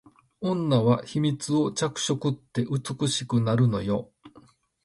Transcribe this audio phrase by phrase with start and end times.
[0.41, 4.09] 女は秘密を着飾って美しくなるのよ